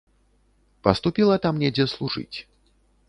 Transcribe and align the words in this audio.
Паступіла 0.87 1.35
там 1.45 1.61
недзе 1.65 1.85
служыць. 1.93 2.37